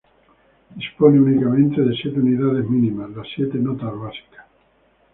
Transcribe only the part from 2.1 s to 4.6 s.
unidades mínimas: las siete notas básicas.